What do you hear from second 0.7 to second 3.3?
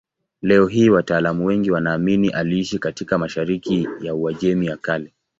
wataalamu wengi wanaamini aliishi katika